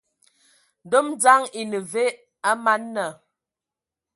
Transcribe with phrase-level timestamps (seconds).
[0.85, 2.05] Ndom dzaŋ ene ve
[2.49, 3.05] a man nna?